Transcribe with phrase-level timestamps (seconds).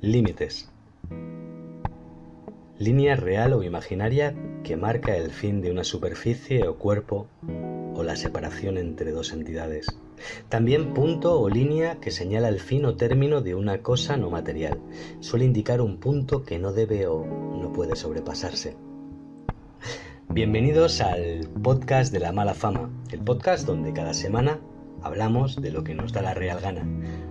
[0.00, 0.70] Límites.
[2.78, 4.32] Línea real o imaginaria
[4.62, 7.26] que marca el fin de una superficie o cuerpo
[7.96, 9.88] o la separación entre dos entidades.
[10.48, 14.78] También punto o línea que señala el fin o término de una cosa no material.
[15.18, 18.76] Suele indicar un punto que no debe o no puede sobrepasarse.
[20.28, 24.60] Bienvenidos al podcast de la mala fama, el podcast donde cada semana
[25.02, 26.86] hablamos de lo que nos da la real gana.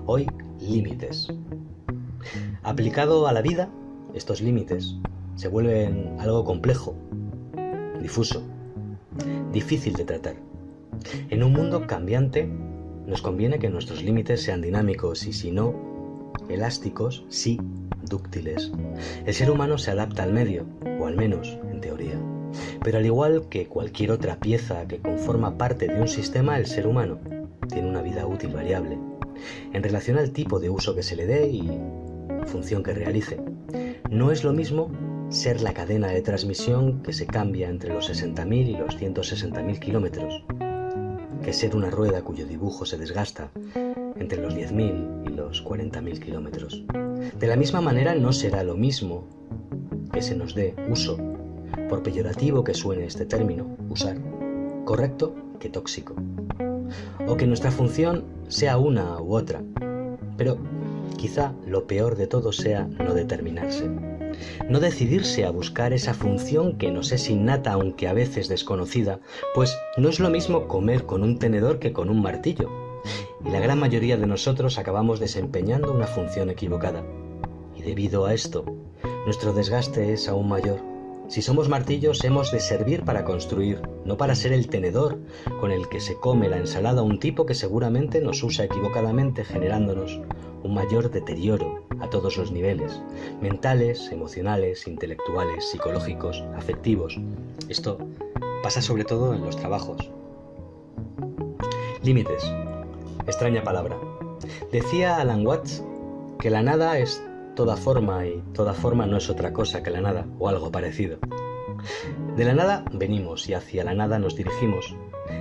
[0.06, 0.28] Hoy,
[0.60, 1.30] límites.
[2.68, 3.70] Aplicado a la vida,
[4.14, 4.98] estos límites
[5.36, 6.96] se vuelven algo complejo,
[8.02, 8.44] difuso,
[9.54, 10.36] difícil de tratar.
[11.30, 12.46] En un mundo cambiante,
[13.06, 17.58] nos conviene que nuestros límites sean dinámicos y si no, elásticos, sí,
[18.10, 18.70] dúctiles.
[19.26, 20.66] El ser humano se adapta al medio,
[21.00, 22.20] o al menos en teoría.
[22.84, 26.86] Pero al igual que cualquier otra pieza que conforma parte de un sistema, el ser
[26.86, 27.18] humano
[27.70, 28.98] tiene una vida útil variable,
[29.72, 31.72] en relación al tipo de uso que se le dé y
[32.48, 33.40] función que realice.
[34.10, 34.92] No es lo mismo
[35.30, 40.44] ser la cadena de transmisión que se cambia entre los 60.000 y los 160.000 kilómetros,
[41.44, 43.52] que ser una rueda cuyo dibujo se desgasta
[44.16, 46.84] entre los 10.000 y los 40.000 kilómetros.
[47.40, 49.28] De la misma manera no será lo mismo
[50.12, 51.18] que se nos dé uso,
[51.90, 54.18] por peyorativo que suene este término, usar,
[54.86, 56.16] correcto que tóxico
[57.28, 59.62] o que nuestra función sea una u otra.
[60.38, 60.58] Pero
[61.16, 63.90] quizá lo peor de todo sea no determinarse.
[64.70, 69.20] No decidirse a buscar esa función que nos es innata aunque a veces desconocida,
[69.56, 72.70] pues no es lo mismo comer con un tenedor que con un martillo.
[73.46, 77.04] Y la gran mayoría de nosotros acabamos desempeñando una función equivocada.
[77.76, 78.66] Y debido a esto,
[79.26, 80.97] nuestro desgaste es aún mayor.
[81.28, 85.18] Si somos martillos hemos de servir para construir, no para ser el tenedor
[85.60, 90.22] con el que se come la ensalada un tipo que seguramente nos usa equivocadamente generándonos
[90.64, 93.02] un mayor deterioro a todos los niveles,
[93.42, 97.20] mentales, emocionales, intelectuales, psicológicos, afectivos.
[97.68, 97.98] Esto
[98.64, 100.10] pasa sobre todo en los trabajos.
[102.04, 102.50] Límites.
[103.26, 103.98] Extraña palabra.
[104.72, 105.84] Decía Alan Watts
[106.40, 107.22] que la nada es
[107.58, 111.18] toda forma y toda forma no es otra cosa que la nada o algo parecido.
[112.36, 114.96] De la nada venimos y hacia la nada nos dirigimos.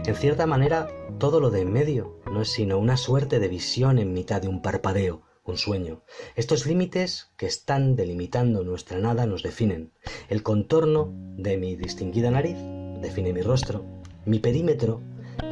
[0.06, 0.88] En cierta manera,
[1.18, 4.48] todo lo de en medio no es sino una suerte de visión en mitad de
[4.48, 6.04] un parpadeo, un sueño.
[6.36, 9.92] Estos límites que están delimitando nuestra nada nos definen.
[10.30, 12.56] El contorno de mi distinguida nariz
[13.02, 13.84] define mi rostro,
[14.24, 15.02] mi perímetro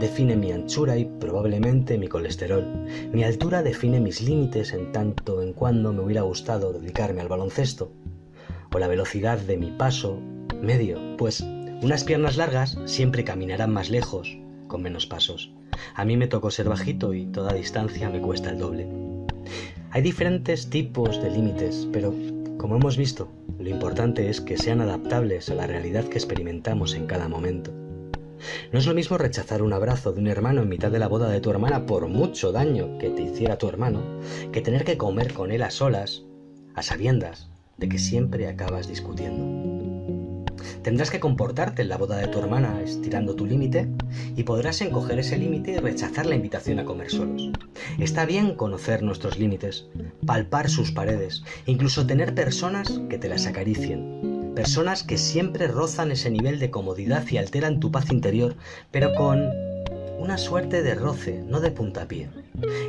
[0.01, 2.65] define mi anchura y probablemente mi colesterol.
[3.13, 7.93] Mi altura define mis límites en tanto en cuando me hubiera gustado dedicarme al baloncesto.
[8.75, 10.21] O la velocidad de mi paso
[10.61, 11.41] medio, pues
[11.83, 14.37] unas piernas largas siempre caminarán más lejos,
[14.67, 15.53] con menos pasos.
[15.95, 18.89] A mí me tocó ser bajito y toda distancia me cuesta el doble.
[19.91, 22.13] Hay diferentes tipos de límites, pero
[22.57, 23.29] como hemos visto,
[23.59, 27.84] lo importante es que sean adaptables a la realidad que experimentamos en cada momento.
[28.73, 31.29] No es lo mismo rechazar un abrazo de un hermano en mitad de la boda
[31.29, 34.03] de tu hermana por mucho daño que te hiciera tu hermano,
[34.53, 36.23] que tener que comer con él a solas,
[36.75, 39.75] a sabiendas de que siempre acabas discutiendo.
[40.83, 43.89] Tendrás que comportarte en la boda de tu hermana estirando tu límite
[44.37, 47.51] y podrás encoger ese límite y rechazar la invitación a comer solos.
[47.99, 49.87] Está bien conocer nuestros límites,
[50.27, 56.31] palpar sus paredes, incluso tener personas que te las acaricien, Personas que siempre rozan ese
[56.31, 58.55] nivel de comodidad y alteran tu paz interior,
[58.93, 59.51] pero con
[60.19, 62.31] una suerte de roce, no de puntapié.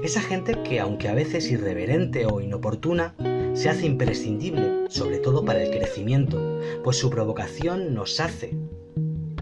[0.03, 3.15] Esa gente que, aunque a veces irreverente o inoportuna,
[3.53, 8.55] se hace imprescindible, sobre todo para el crecimiento, pues su provocación nos hace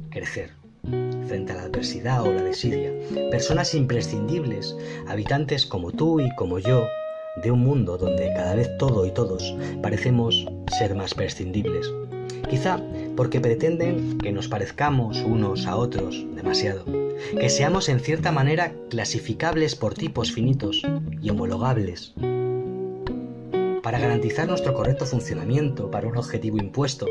[0.10, 0.52] crecer
[1.28, 2.94] frente a la adversidad o la desidia.
[3.32, 4.76] Personas imprescindibles,
[5.08, 6.88] habitantes como tú y como yo,
[7.42, 10.46] de un mundo donde cada vez todo y todos parecemos
[10.78, 11.92] ser más prescindibles.
[12.50, 12.80] Quizá
[13.16, 16.86] porque pretenden que nos parezcamos unos a otros demasiado,
[17.40, 20.82] que seamos en cierta manera clasificables por tipos finitos
[21.22, 22.14] y homologables,
[23.82, 27.08] para garantizar nuestro correcto funcionamiento para un objetivo impuesto.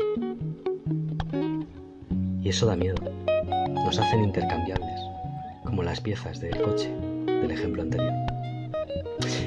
[2.41, 2.97] Y eso da miedo.
[3.69, 4.99] Nos hacen intercambiables,
[5.63, 6.89] como las piezas del coche
[7.25, 8.13] del ejemplo anterior.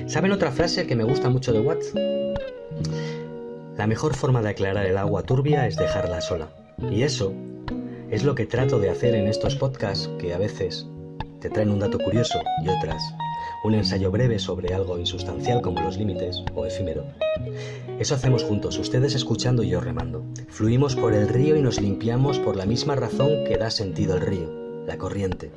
[0.07, 1.93] ¿Saben otra frase que me gusta mucho de Watts?
[3.77, 6.49] La mejor forma de aclarar el agua turbia es dejarla sola.
[6.91, 7.33] Y eso
[8.11, 10.87] es lo que trato de hacer en estos podcasts que a veces
[11.41, 13.03] te traen un dato curioso y otras
[13.65, 17.05] un ensayo breve sobre algo insustancial como los límites o efímero.
[17.99, 20.25] Eso hacemos juntos, ustedes escuchando y yo remando.
[20.49, 24.21] Fluimos por el río y nos limpiamos por la misma razón que da sentido al
[24.21, 25.53] río, la corriente.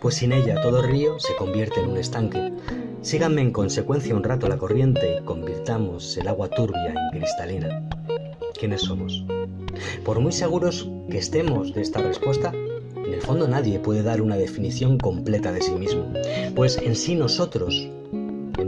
[0.00, 2.52] Pues sin ella todo río se convierte en un estanque.
[3.00, 7.88] Síganme en consecuencia un rato la corriente y convirtamos el agua turbia en cristalina.
[8.58, 9.24] ¿Quiénes somos?
[10.04, 12.52] Por muy seguros que estemos de esta respuesta,
[12.96, 16.12] en el fondo nadie puede dar una definición completa de sí mismo,
[16.56, 17.88] pues en sí nosotros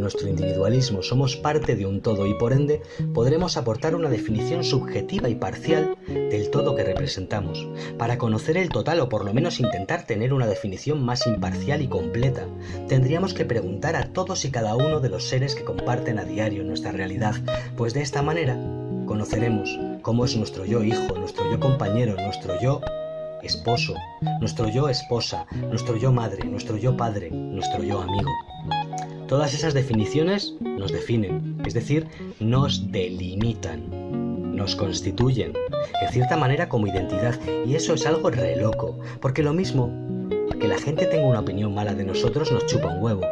[0.00, 2.82] nuestro individualismo somos parte de un todo y por ende
[3.14, 7.68] podremos aportar una definición subjetiva y parcial del todo que representamos.
[7.98, 11.88] Para conocer el total o por lo menos intentar tener una definición más imparcial y
[11.88, 12.46] completa,
[12.88, 16.64] tendríamos que preguntar a todos y cada uno de los seres que comparten a diario
[16.64, 17.34] nuestra realidad,
[17.76, 18.58] pues de esta manera
[19.06, 22.80] conoceremos cómo es nuestro yo hijo, nuestro yo compañero, nuestro yo
[23.42, 23.94] esposo,
[24.40, 28.30] nuestro yo esposa, nuestro yo madre, nuestro yo padre, nuestro yo amigo.
[29.30, 32.08] Todas esas definiciones nos definen, es decir,
[32.40, 35.52] nos delimitan, nos constituyen,
[36.02, 39.88] en cierta manera como identidad, y eso es algo re loco, porque lo mismo
[40.58, 43.22] que la gente tenga una opinión mala de nosotros nos chupa un huevo,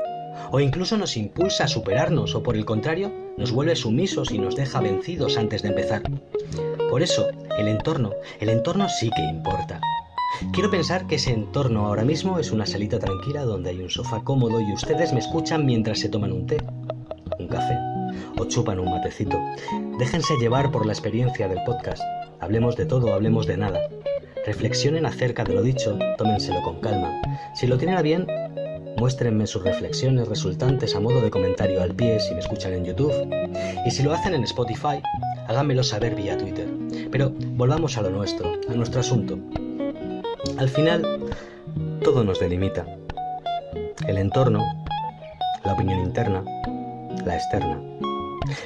[0.52, 4.54] o incluso nos impulsa a superarnos, o por el contrario, nos vuelve sumisos y nos
[4.54, 6.02] deja vencidos antes de empezar.
[6.90, 7.26] Por eso,
[7.58, 9.80] el entorno, el entorno sí que importa.
[10.52, 14.22] Quiero pensar que ese entorno ahora mismo es una salita tranquila donde hay un sofá
[14.22, 16.58] cómodo y ustedes me escuchan mientras se toman un té,
[17.38, 17.76] un café
[18.38, 19.38] o chupan un matecito.
[19.98, 22.02] Déjense llevar por la experiencia del podcast.
[22.40, 23.80] Hablemos de todo, hablemos de nada.
[24.46, 27.20] Reflexionen acerca de lo dicho, tómenselo con calma.
[27.54, 28.26] Si lo tienen a bien,
[28.96, 33.12] muéstrenme sus reflexiones resultantes a modo de comentario al pie si me escuchan en YouTube.
[33.86, 35.02] Y si lo hacen en Spotify,
[35.48, 36.68] háganmelo saber vía Twitter.
[37.10, 39.38] Pero volvamos a lo nuestro, a nuestro asunto.
[40.58, 41.06] Al final,
[42.02, 42.84] todo nos delimita.
[44.08, 44.64] El entorno,
[45.64, 46.42] la opinión interna,
[47.24, 47.80] la externa.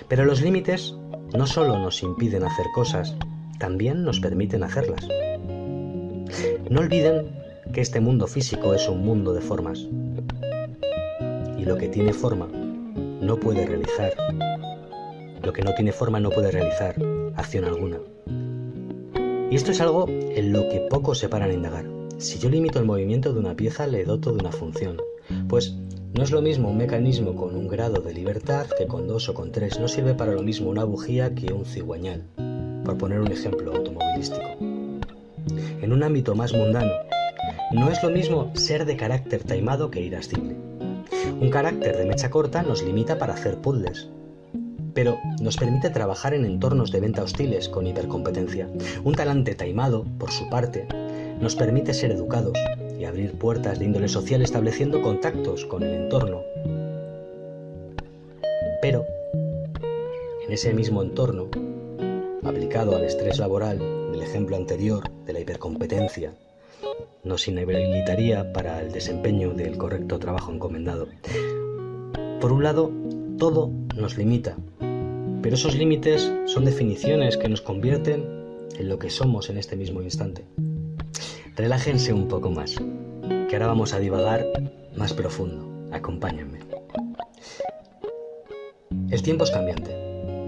[0.09, 0.95] Pero los límites
[1.37, 3.15] no solo nos impiden hacer cosas,
[3.59, 5.07] también nos permiten hacerlas.
[6.71, 7.29] No olviden
[7.75, 9.87] que este mundo físico es un mundo de formas.
[11.59, 12.49] Y lo que tiene forma
[13.21, 14.15] no puede realizar.
[15.43, 16.95] Lo que no tiene forma no puede realizar
[17.37, 17.99] acción alguna.
[19.53, 21.85] Y esto es algo en lo que pocos se paran a indagar.
[22.17, 24.97] Si yo limito el movimiento de una pieza, le doto de una función.
[25.47, 25.75] Pues
[26.15, 29.35] no es lo mismo un mecanismo con un grado de libertad que con dos o
[29.35, 29.79] con tres.
[29.79, 32.23] No sirve para lo mismo una bujía que un cigüeñal,
[32.83, 34.57] por poner un ejemplo automovilístico.
[35.83, 36.95] En un ámbito más mundano,
[37.73, 40.57] no es lo mismo ser de carácter taimado que irascible.
[41.39, 44.09] Un carácter de mecha corta nos limita para hacer puzzles,
[45.03, 48.69] pero nos permite trabajar en entornos de venta hostiles con hipercompetencia.
[49.03, 50.87] Un talante taimado, por su parte,
[51.41, 52.57] nos permite ser educados
[53.01, 56.43] y abrir puertas de índole social estableciendo contactos con el entorno.
[58.81, 59.05] Pero,
[60.47, 61.49] en ese mismo entorno,
[62.45, 63.81] aplicado al estrés laboral
[64.13, 66.33] del ejemplo anterior de la hipercompetencia,
[67.25, 71.09] nos inhabilitaría para el desempeño del correcto trabajo encomendado.
[72.41, 72.93] Por un lado,
[73.37, 74.57] todo nos limita,
[75.43, 78.25] pero esos límites son definiciones que nos convierten
[78.79, 80.45] en lo que somos en este mismo instante.
[81.57, 82.77] Relájense un poco más,
[83.49, 84.47] que ahora vamos a divagar
[84.97, 85.69] más profundo.
[85.91, 86.61] Acompáñenme.
[89.11, 89.95] El tiempo es cambiante,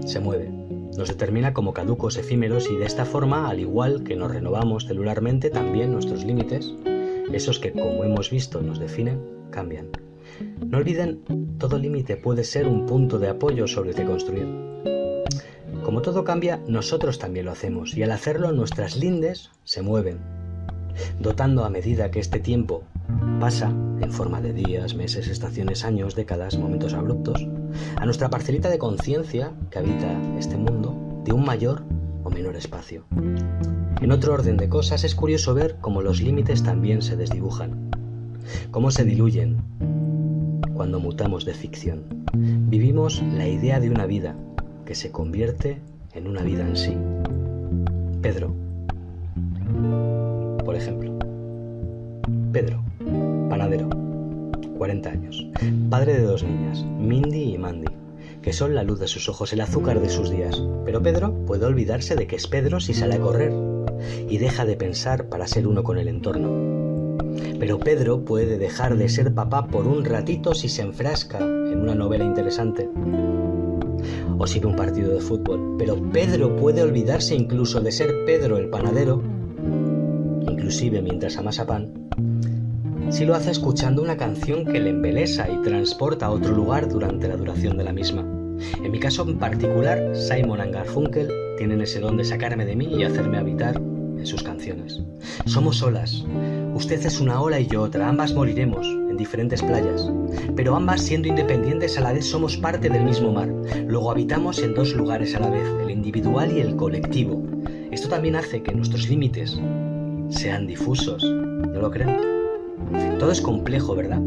[0.05, 0.49] se mueve,
[0.97, 5.49] nos determina como caducos efímeros y de esta forma, al igual que nos renovamos celularmente,
[5.49, 6.73] también nuestros límites,
[7.31, 9.21] esos que como hemos visto nos definen,
[9.51, 9.89] cambian.
[10.65, 11.21] No olviden,
[11.57, 14.47] todo límite puede ser un punto de apoyo sobre el que construir.
[15.83, 20.17] Como todo cambia, nosotros también lo hacemos y al hacerlo nuestras lindes se mueven,
[21.19, 22.83] dotando a medida que este tiempo
[23.39, 23.69] pasa,
[24.01, 27.47] en forma de días, meses, estaciones, años, décadas, momentos abruptos,
[27.97, 31.83] a nuestra parcelita de conciencia que habita este mundo de un mayor
[32.23, 33.05] o menor espacio.
[34.01, 37.91] En otro orden de cosas es curioso ver cómo los límites también se desdibujan,
[38.71, 39.61] cómo se diluyen,
[40.73, 42.03] cuando mutamos de ficción.
[42.33, 44.35] Vivimos la idea de una vida
[44.85, 45.81] que se convierte
[46.13, 46.95] en una vida en sí.
[48.21, 48.53] Pedro,
[50.63, 51.17] por ejemplo.
[52.51, 52.83] Pedro,
[53.49, 53.89] panadero,
[54.77, 55.45] 40 años,
[55.89, 57.91] padre de dos niñas, Mindy y Mandy,
[58.41, 60.63] que son la luz de sus ojos, el azúcar de sus días.
[60.85, 63.53] Pero Pedro puede olvidarse de que es Pedro si sale a correr
[64.29, 66.84] y deja de pensar para ser uno con el entorno.
[67.59, 71.95] Pero Pedro puede dejar de ser papá por un ratito si se enfrasca en una
[71.95, 72.89] novela interesante
[74.37, 75.75] o si ve un partido de fútbol.
[75.77, 79.21] Pero Pedro puede olvidarse incluso de ser Pedro el panadero,
[80.41, 81.91] inclusive mientras amasa pan,
[83.09, 87.27] si lo hace escuchando una canción que le embelesa y transporta a otro lugar durante
[87.27, 88.21] la duración de la misma.
[88.83, 92.85] En mi caso en particular, Simon and Garfunkel tienen ese don de sacarme de mí
[92.85, 95.01] y hacerme habitar en sus canciones.
[95.45, 96.25] Somos olas,
[96.75, 98.85] Usted es una ola y yo otra, ambas moriremos.
[98.85, 100.11] en diferentes playas,
[100.57, 103.47] pero ambas siendo independientes a la vez somos parte del mismo mar.
[103.87, 107.41] Luego habitamos en dos lugares a la vez, el individual y el colectivo.
[107.91, 109.57] Esto también hace que nuestros límites
[110.27, 112.17] sean difusos, ¿no lo creen?
[113.17, 114.21] Todo es complejo, ¿verdad?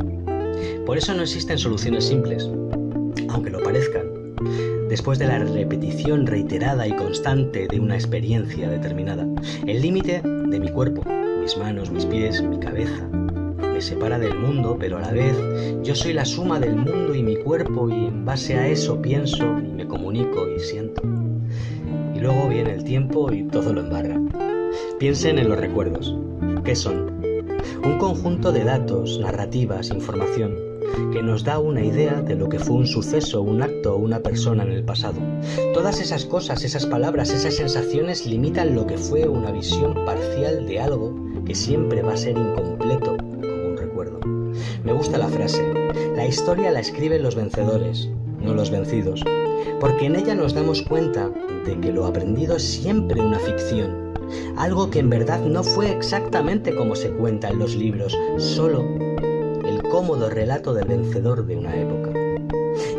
[0.87, 2.51] Por eso no existen soluciones simples,
[3.29, 4.07] aunque lo parezcan.
[4.89, 9.27] Después de la repetición reiterada y constante de una experiencia determinada,
[9.67, 11.03] el límite de mi cuerpo,
[11.49, 15.35] mis manos, mis pies, mi cabeza, me separa del mundo, pero a la vez
[15.83, 19.59] yo soy la suma del mundo y mi cuerpo y en base a eso pienso
[19.59, 21.01] y me comunico y siento.
[22.15, 24.21] Y luego viene el tiempo y todo lo embarra.
[24.99, 26.15] Piensen en los recuerdos.
[26.65, 27.19] ¿Qué son?
[27.83, 30.55] Un conjunto de datos, narrativas, información,
[31.13, 34.21] que nos da una idea de lo que fue un suceso, un acto o una
[34.21, 35.21] persona en el pasado.
[35.75, 40.81] Todas esas cosas, esas palabras, esas sensaciones limitan lo que fue una visión parcial de
[40.81, 41.15] algo
[41.45, 44.21] que siempre va a ser incompleto como un recuerdo.
[44.85, 45.73] Me gusta la frase,
[46.15, 48.09] la historia la escriben los vencedores,
[48.41, 49.25] no los vencidos,
[49.81, 51.31] porque en ella nos damos cuenta
[51.65, 54.15] de que lo aprendido es siempre una ficción,
[54.57, 58.85] algo que en verdad no fue exactamente como se cuenta en los libros, solo
[59.99, 62.13] cómodo relato del vencedor de una época.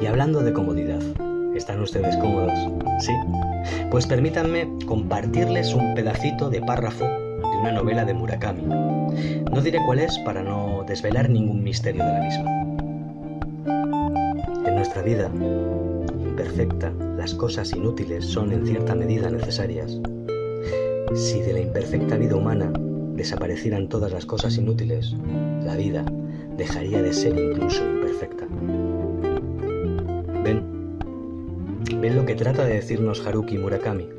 [0.01, 0.99] Y hablando de comodidad,
[1.55, 2.51] ¿están ustedes cómodos?
[2.99, 3.13] ¿Sí?
[3.89, 8.63] Pues permítanme compartirles un pedacito de párrafo de una novela de Murakami.
[8.63, 12.51] No diré cuál es para no desvelar ningún misterio de la misma.
[14.67, 15.31] En nuestra vida
[16.19, 19.97] imperfecta, las cosas inútiles son en cierta medida necesarias.
[21.15, 22.73] Si de la imperfecta vida humana
[23.13, 25.15] desaparecieran todas las cosas inútiles,
[25.63, 26.03] la vida
[26.59, 28.45] dejaría de ser incluso imperfecta.
[30.43, 30.99] ¿Ven?
[32.01, 34.09] ¿Ven lo que trata de decirnos Haruki Murakami?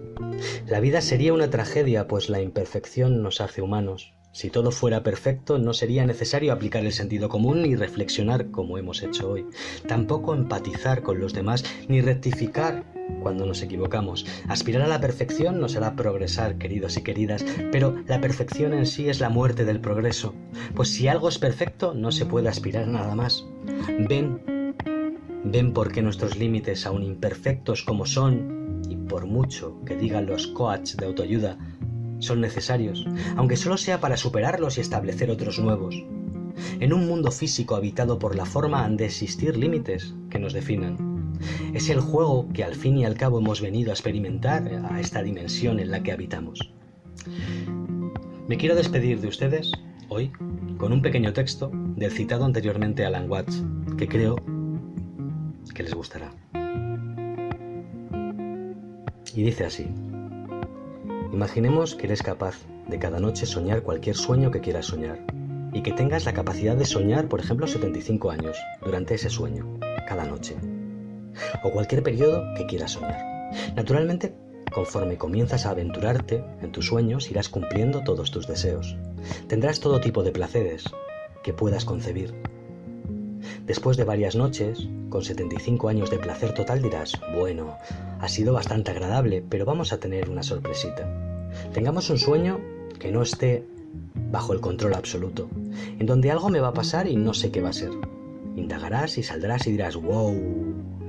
[0.67, 4.15] La vida sería una tragedia, pues la imperfección nos hace humanos.
[4.33, 9.03] Si todo fuera perfecto, no sería necesario aplicar el sentido común ni reflexionar como hemos
[9.03, 9.47] hecho hoy.
[9.89, 12.85] Tampoco empatizar con los demás ni rectificar
[13.23, 14.25] cuando nos equivocamos.
[14.49, 19.09] Aspirar a la perfección nos hará progresar, queridos y queridas, pero la perfección en sí
[19.09, 20.33] es la muerte del progreso.
[20.77, 23.45] Pues si algo es perfecto, no se puede aspirar a nada más.
[24.09, 24.75] Ven,
[25.45, 30.47] ven por qué nuestros límites, aun imperfectos como son, y por mucho que digan los
[30.47, 31.59] coach de autoayuda,
[32.21, 35.95] son necesarios, aunque solo sea para superarlos y establecer otros nuevos.
[36.79, 41.35] En un mundo físico habitado por la forma han de existir límites que nos definan.
[41.75, 45.23] Es el juego que al fin y al cabo hemos venido a experimentar a esta
[45.23, 46.73] dimensión en la que habitamos.
[48.49, 49.73] Me quiero despedir de ustedes
[50.09, 50.33] hoy
[50.77, 53.63] con un pequeño texto del citado anteriormente Alan Watts,
[53.97, 54.37] que creo
[55.75, 56.33] que les gustará.
[59.35, 59.87] Y dice así,
[61.33, 62.57] imaginemos que eres capaz
[62.89, 65.25] de cada noche soñar cualquier sueño que quieras soñar
[65.73, 70.25] y que tengas la capacidad de soñar, por ejemplo, 75 años durante ese sueño, cada
[70.25, 70.57] noche
[71.63, 73.51] o cualquier periodo que quieras soñar.
[73.75, 74.35] Naturalmente,
[74.73, 78.97] conforme comienzas a aventurarte en tus sueños, irás cumpliendo todos tus deseos.
[79.49, 80.85] Tendrás todo tipo de placeres
[81.43, 82.35] que puedas concebir.
[83.71, 87.77] Después de varias noches, con 75 años de placer total dirás, bueno,
[88.19, 91.09] ha sido bastante agradable, pero vamos a tener una sorpresita.
[91.73, 92.61] Tengamos un sueño
[92.99, 93.65] que no esté
[94.33, 95.49] bajo el control absoluto,
[96.01, 97.93] en donde algo me va a pasar y no sé qué va a ser.
[98.57, 100.35] Indagarás y saldrás y dirás, wow,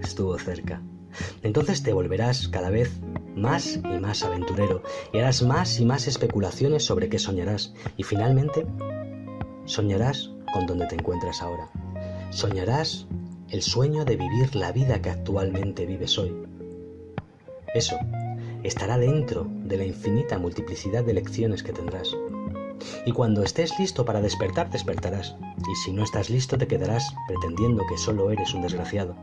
[0.04, 0.84] estuvo cerca.
[1.42, 2.92] Entonces te volverás cada vez
[3.36, 8.68] más y más aventurero y harás más y más especulaciones sobre qué soñarás y finalmente
[9.66, 11.72] soñarás con donde te encuentras ahora.
[12.32, 13.08] Soñarás
[13.50, 16.34] el sueño de vivir la vida que actualmente vives hoy.
[17.76, 17.98] Eso
[18.64, 22.16] estará dentro de la infinita multiplicidad de lecciones que tendrás.
[23.06, 25.36] Y cuando estés listo para despertar, despertarás.
[25.70, 29.14] Y si no estás listo, te quedarás pretendiendo que solo eres un desgraciado.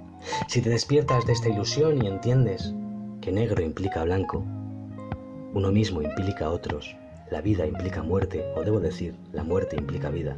[0.47, 2.75] Si te despiertas de esta ilusión y entiendes
[3.23, 4.45] que negro implica blanco,
[5.55, 6.95] uno mismo implica a otros,
[7.31, 10.37] la vida implica muerte, o debo decir, la muerte implica vida,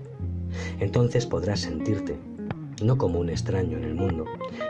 [0.78, 2.16] entonces podrás sentirte
[2.82, 4.24] no como un extraño en el mundo,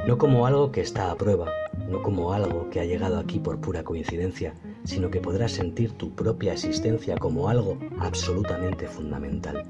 [0.06, 1.48] no como algo que está a prueba,
[1.88, 6.10] no como algo que ha llegado aquí por pura coincidencia, sino que podrás sentir tu
[6.14, 9.64] propia existencia como algo absolutamente fundamental,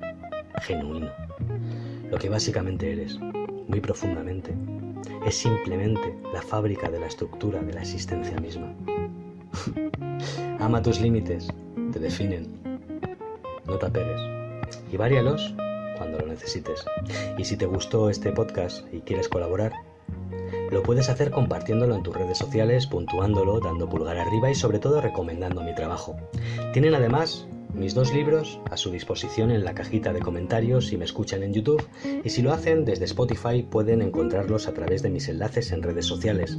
[0.63, 1.11] genuino,
[2.11, 3.19] lo que básicamente eres,
[3.69, 4.55] muy profundamente,
[5.27, 8.75] es simplemente la fábrica de la estructura de la existencia misma.
[10.61, 11.49] Ama tus límites,
[11.93, 12.49] te definen,
[13.67, 14.21] no te apegues.
[14.93, 15.55] Y várialos
[16.01, 16.87] cuando lo necesites.
[17.37, 19.75] Y si te gustó este podcast y quieres colaborar,
[20.71, 25.03] lo puedes hacer compartiéndolo en tus redes sociales, puntuándolo, dando pulgar arriba y sobre todo
[25.03, 26.17] recomendando mi trabajo.
[26.73, 31.05] Tienen además mis dos libros a su disposición en la cajita de comentarios si me
[31.05, 31.87] escuchan en YouTube
[32.25, 36.07] y si lo hacen desde Spotify pueden encontrarlos a través de mis enlaces en redes
[36.07, 36.59] sociales.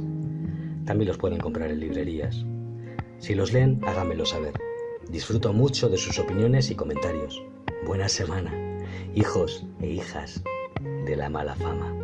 [0.84, 2.46] También los pueden comprar en librerías.
[3.18, 4.52] Si los leen, háganmelo saber.
[5.10, 7.42] Disfruto mucho de sus opiniones y comentarios.
[7.84, 8.71] Buena semana,
[9.14, 10.42] hijos e hijas
[11.06, 12.01] de la mala fama.